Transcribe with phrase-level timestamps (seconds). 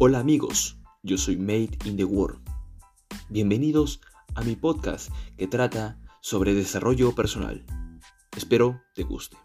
[0.00, 2.40] Hola amigos, yo soy Made in the World.
[3.30, 4.00] Bienvenidos
[4.36, 7.66] a mi podcast que trata sobre desarrollo personal.
[8.36, 9.36] Espero te guste.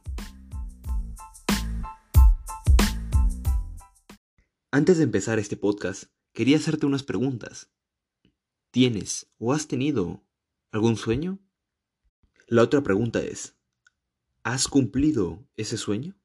[4.70, 6.04] Antes de empezar este podcast,
[6.34, 7.71] quería hacerte unas preguntas.
[8.70, 10.23] ¿Tienes o has tenido
[10.71, 11.39] algún sueño?
[12.45, 13.57] La otra pregunta es,
[14.43, 16.15] ¿has cumplido ese sueño?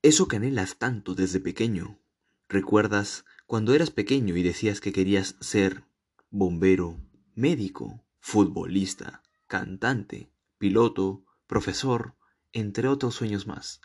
[0.00, 2.00] Eso que anhelas tanto desde pequeño,
[2.48, 5.84] ¿Recuerdas cuando eras pequeño y decías que querías ser
[6.30, 7.00] bombero,
[7.34, 12.14] médico, futbolista, cantante, piloto, profesor,
[12.52, 13.80] entre otros sueños más?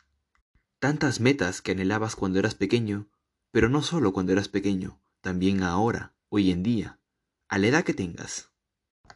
[0.78, 3.10] Tantas metas que anhelabas cuando eras pequeño,
[3.52, 7.00] pero no solo cuando eras pequeño, también ahora, hoy en día,
[7.48, 8.52] a la edad que tengas.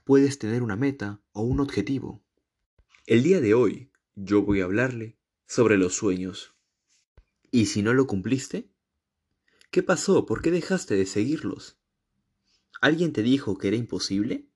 [0.06, 2.24] Puedes tener una meta o un objetivo.
[3.06, 6.56] El día de hoy yo voy a hablarle sobre los sueños.
[7.52, 8.75] ¿Y si no lo cumpliste?
[9.76, 10.26] ¿Qué pasó?
[10.26, 11.76] ¿Por qué dejaste de seguirlos?
[12.80, 14.48] ¿Alguien te dijo que era imposible?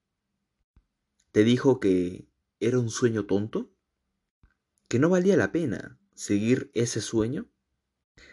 [1.34, 2.30] ¿Te dijo que
[2.62, 3.70] era un sueño tonto?
[4.88, 7.50] ¿Que no valía la pena seguir ese sueño?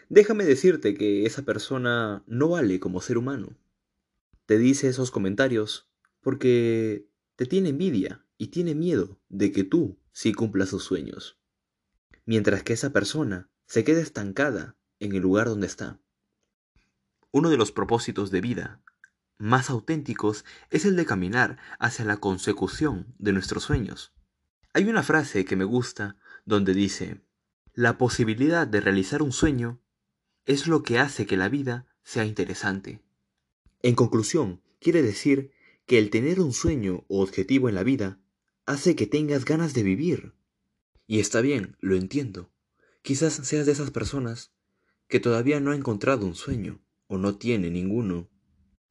[0.07, 3.57] Déjame decirte que esa persona no vale como ser humano.
[4.45, 5.89] Te dice esos comentarios
[6.21, 11.37] porque te tiene envidia y tiene miedo de que tú sí cumplas sus sueños.
[12.23, 15.99] Mientras que esa persona se quede estancada en el lugar donde está.
[17.37, 18.81] Uno de los propósitos de vida
[19.37, 24.11] más auténticos es el de caminar hacia la consecución de nuestros sueños.
[24.73, 27.21] Hay una frase que me gusta donde dice,
[27.75, 29.79] la posibilidad de realizar un sueño
[30.47, 33.03] es lo que hace que la vida sea interesante.
[33.83, 35.51] En conclusión, quiere decir
[35.85, 38.19] que el tener un sueño o objetivo en la vida
[38.65, 40.33] hace que tengas ganas de vivir.
[41.05, 42.49] Y está bien, lo entiendo.
[43.03, 44.53] Quizás seas de esas personas
[45.07, 48.29] que todavía no ha encontrado un sueño o no tiene ninguno.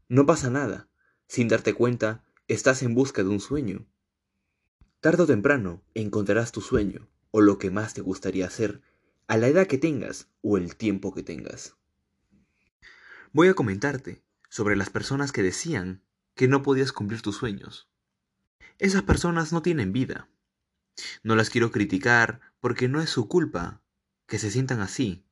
[0.08, 0.88] No pasa nada.
[1.28, 3.86] Sin darte cuenta, estás en busca de un sueño.
[5.00, 8.82] Tardo o temprano encontrarás tu sueño o lo que más te gustaría hacer
[9.26, 11.76] a la edad que tengas o el tiempo que tengas.
[13.32, 16.02] Voy a comentarte sobre las personas que decían
[16.34, 17.88] que no podías cumplir tus sueños.
[18.78, 20.28] Esas personas no tienen vida.
[21.22, 23.82] No las quiero criticar porque no es su culpa
[24.26, 25.24] que se sientan así,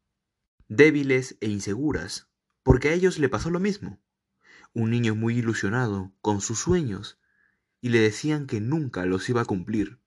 [0.69, 2.28] débiles e inseguras,
[2.64, 4.00] porque a ellos le pasó lo mismo.
[4.72, 7.20] Un niño muy ilusionado con sus sueños
[7.80, 10.00] y le decían que nunca los iba a cumplir.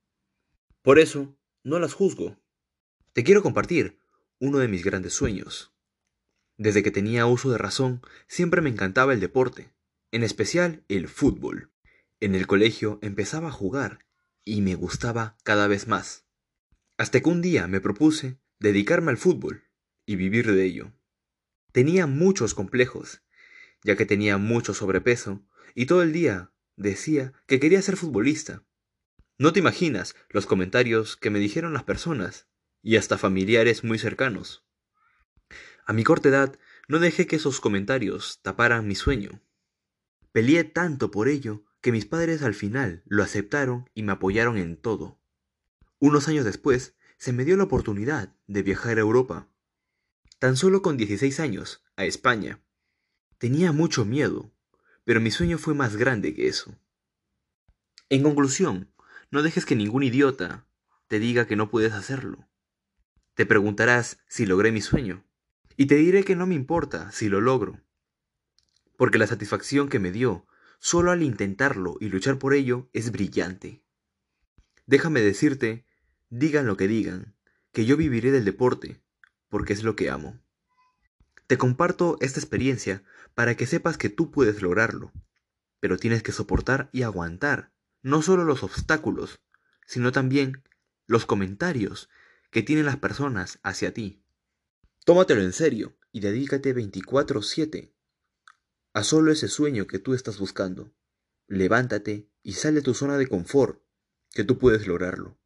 [0.81, 2.38] Por eso, no las juzgo.
[3.13, 4.00] Te quiero compartir
[4.40, 5.72] uno de mis grandes sueños.
[6.57, 9.72] Desde que tenía uso de razón, siempre me encantaba el deporte,
[10.12, 11.72] en especial el fútbol.
[12.19, 14.06] En el colegio empezaba a jugar
[14.44, 16.25] y me gustaba cada vez más.
[16.97, 19.63] Hasta que un día me propuse dedicarme al fútbol
[20.07, 20.97] y vivir de ello.
[21.77, 23.21] Tenía muchos complejos,
[23.83, 25.45] ya que tenía mucho sobrepeso,
[25.75, 28.63] y todo el día decía que quería ser futbolista.
[29.38, 32.47] No te imaginas los comentarios que me dijeron las personas,
[32.81, 34.65] y hasta familiares muy cercanos.
[35.85, 36.57] A mi corta edad
[36.88, 39.44] no dejé que esos comentarios taparan mi sueño.
[40.31, 44.77] Peleé tanto por ello que mis padres al final lo aceptaron y me apoyaron en
[44.77, 45.19] todo.
[45.99, 49.51] Unos años después se me dio la oportunidad de viajar a Europa
[50.40, 52.62] tan solo con 16 años, a España.
[53.38, 54.52] Tenía mucho miedo,
[55.03, 56.78] pero mi sueño fue más grande que eso.
[58.09, 58.92] En conclusión,
[59.31, 60.66] no dejes que ningún idiota
[61.08, 62.48] te diga que no puedes hacerlo.
[63.34, 65.25] Te preguntarás si logré mi sueño,
[65.75, 67.81] y te diré que no me importa si lo logro,
[68.96, 70.48] porque la satisfacción que me dio
[70.80, 73.84] solo al intentarlo y luchar por ello es brillante.
[74.86, 75.86] Déjame decirte,
[76.30, 77.36] digan lo que digan,
[77.72, 79.02] que yo viviré del deporte,
[79.50, 80.40] porque es lo que amo.
[81.47, 83.03] Te comparto esta experiencia
[83.35, 85.13] para que sepas que tú puedes lograrlo,
[85.80, 87.72] pero tienes que soportar y aguantar
[88.02, 89.40] no solo los obstáculos,
[89.86, 90.63] sino también
[91.07, 92.10] los comentarios
[92.51, 94.24] que tienen las personas hacia ti.
[95.06, 97.94] Tómatelo en serio y dedícate 24/7
[98.94, 100.92] a solo ese sueño que tú estás buscando.
[101.48, 103.83] Levántate y sal de tu zona de confort,
[104.31, 105.38] que tú puedes lograrlo.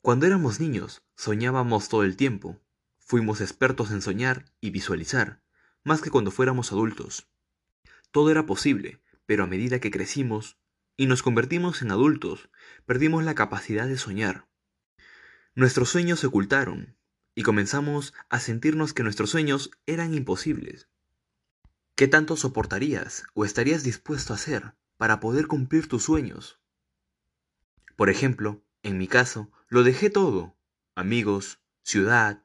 [0.00, 2.61] Cuando éramos niños, soñábamos todo el tiempo,
[3.12, 5.42] Fuimos expertos en soñar y visualizar,
[5.84, 7.28] más que cuando fuéramos adultos.
[8.10, 10.56] Todo era posible, pero a medida que crecimos
[10.96, 12.48] y nos convertimos en adultos,
[12.86, 14.48] perdimos la capacidad de soñar.
[15.54, 16.96] Nuestros sueños se ocultaron,
[17.34, 20.88] y comenzamos a sentirnos que nuestros sueños eran imposibles.
[21.94, 26.62] ¿Qué tanto soportarías o estarías dispuesto a hacer para poder cumplir tus sueños?
[27.94, 30.56] Por ejemplo, en mi caso, lo dejé todo,
[30.94, 32.42] amigos, ciudad,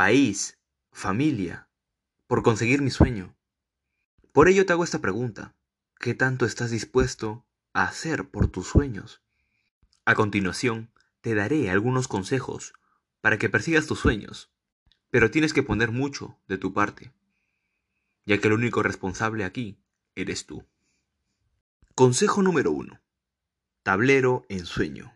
[0.00, 0.56] país,
[0.92, 1.68] familia,
[2.26, 3.36] por conseguir mi sueño.
[4.32, 5.54] Por ello te hago esta pregunta.
[5.98, 7.44] ¿Qué tanto estás dispuesto
[7.74, 9.20] a hacer por tus sueños?
[10.06, 12.72] A continuación, te daré algunos consejos
[13.20, 14.50] para que persigas tus sueños,
[15.10, 17.12] pero tienes que poner mucho de tu parte,
[18.24, 19.76] ya que el único responsable aquí
[20.14, 20.64] eres tú.
[21.94, 23.02] Consejo número 1.
[23.82, 25.14] Tablero en sueño.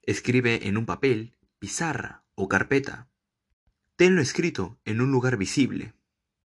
[0.00, 3.07] Escribe en un papel, pizarra o carpeta.
[3.98, 5.92] Tenlo escrito en un lugar visible.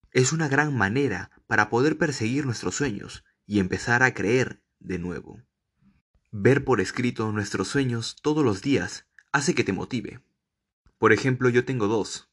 [0.09, 5.43] Es una gran manera para poder perseguir nuestros sueños y empezar a creer de nuevo.
[6.31, 10.23] Ver por escrito nuestros sueños todos los días hace que te motive.
[10.97, 12.31] Por ejemplo, yo tengo dos.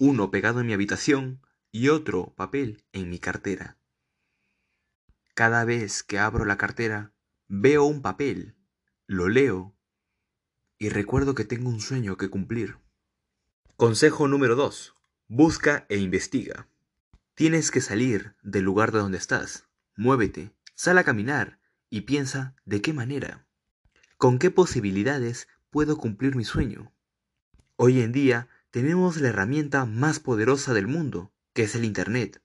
[0.00, 3.78] Uno pegado en mi habitación y otro papel en mi cartera.
[5.36, 7.14] Cada vez que abro la cartera,
[7.46, 8.56] veo un papel,
[9.06, 9.76] lo leo
[10.76, 12.78] y recuerdo que tengo un sueño que cumplir.
[13.80, 14.96] Consejo número 2.
[15.28, 16.66] Busca e investiga.
[17.36, 19.68] Tienes que salir del lugar de donde estás.
[19.96, 23.46] Muévete, sal a caminar y piensa de qué manera.
[24.16, 26.92] ¿Con qué posibilidades puedo cumplir mi sueño?
[27.76, 32.42] Hoy en día tenemos la herramienta más poderosa del mundo, que es el Internet.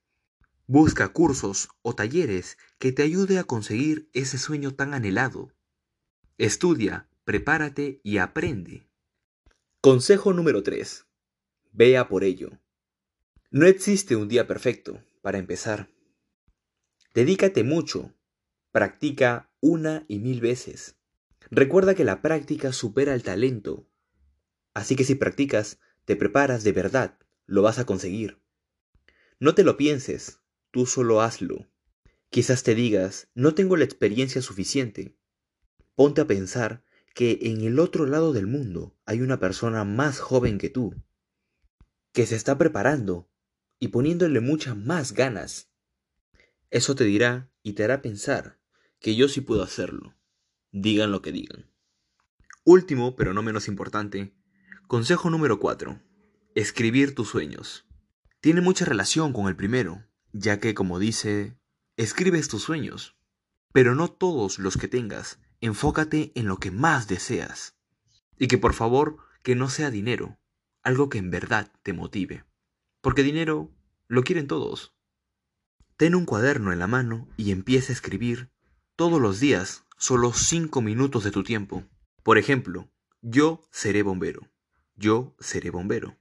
[0.68, 5.52] Busca cursos o talleres que te ayude a conseguir ese sueño tan anhelado.
[6.38, 8.86] Estudia, prepárate y aprende.
[9.82, 11.08] Consejo número 3.
[11.74, 12.52] Vea por ello.
[13.52, 15.90] No existe un día perfecto, para empezar.
[17.14, 18.14] Dedícate mucho.
[18.72, 20.96] Practica una y mil veces.
[21.52, 23.88] Recuerda que la práctica supera el talento
[24.74, 28.42] Así que si practicas, te preparas de verdad, lo vas a conseguir.
[29.40, 30.40] No te lo pienses,
[30.72, 31.68] tú solo hazlo.
[32.30, 35.16] Quizás te digas, no tengo la experiencia suficiente.
[35.96, 36.84] Ponte a pensar
[37.14, 40.96] que en el otro lado del mundo hay una persona más joven que tú,
[42.13, 43.30] que se está preparando
[43.80, 45.69] y poniéndole muchas más ganas.
[46.69, 48.60] Eso te dirá y te hará pensar
[49.00, 50.15] que yo sí puedo hacerlo,
[50.71, 51.69] digan lo que digan.
[52.63, 54.33] Último, pero no menos importante,
[54.88, 56.00] Consejo número 4.
[56.56, 57.86] Escribir tus sueños.
[58.42, 61.57] Tiene mucha relación con el primero, ya que, como dice,
[61.98, 63.18] escribes tus sueños.
[63.71, 67.75] Pero no todos los que tengas, enfócate en lo que más deseas.
[68.38, 70.38] Y que por favor, que no sea dinero,
[70.84, 72.46] algo que en verdad te motive.
[73.02, 73.72] Porque dinero
[74.08, 74.94] lo quieren todos.
[75.98, 78.52] Ten un cuaderno en la mano y empieza a escribir
[78.96, 81.84] todos los días solo 5 minutos de tu tiempo.
[82.24, 82.92] Por ejemplo,
[83.22, 84.50] yo seré bombero.
[84.96, 86.18] Yo seré bombero.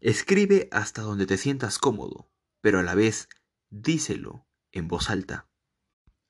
[0.00, 2.30] Escribe hasta donde te sientas cómodo,
[2.60, 3.28] pero a la vez
[3.70, 5.48] díselo en voz alta.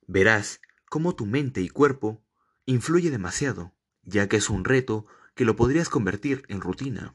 [0.06, 2.22] Verás cómo tu mente y cuerpo
[2.66, 7.14] influye demasiado, ya que es un reto que lo podrías convertir en rutina.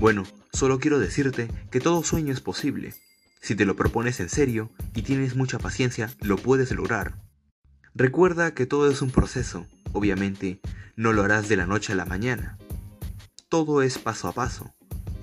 [0.00, 2.94] Bueno, solo quiero decirte que todo sueño es posible.
[3.42, 7.20] Si te lo propones en serio y tienes mucha paciencia, lo puedes lograr.
[7.94, 10.58] Recuerda que todo es un proceso, obviamente
[10.96, 12.56] no lo harás de la noche a la mañana.
[13.50, 14.72] Todo es paso a paso,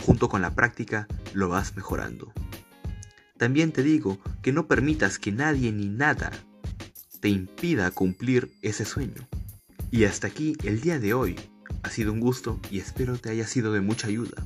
[0.05, 2.31] junto con la práctica lo vas mejorando.
[3.39, 6.31] También te digo que no permitas que nadie ni nada
[7.19, 9.27] te impida cumplir ese sueño.
[9.89, 11.35] Y hasta aquí el día de hoy.
[11.81, 14.45] Ha sido un gusto y espero te haya sido de mucha ayuda.